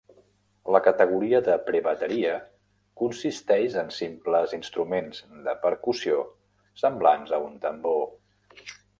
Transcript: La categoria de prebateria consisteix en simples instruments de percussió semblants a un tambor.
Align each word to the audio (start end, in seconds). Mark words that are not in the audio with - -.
La 0.75 0.79
categoria 0.85 1.39
de 1.47 1.55
prebateria 1.65 2.31
consisteix 3.01 3.75
en 3.81 3.91
simples 3.97 4.55
instruments 4.57 5.21
de 5.49 5.55
percussió 5.65 6.17
semblants 6.85 7.35
a 7.37 7.41
un 7.49 7.61
tambor. 7.67 8.03